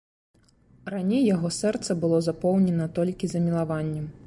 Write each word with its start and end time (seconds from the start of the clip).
Раней 0.93 1.21
яго 1.35 1.51
сэрца 1.59 1.97
было 2.05 2.23
запоўнена 2.29 2.91
толькі 2.99 3.25
замілаваннем. 3.35 4.11